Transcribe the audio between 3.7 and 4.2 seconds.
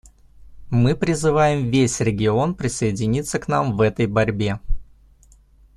в этой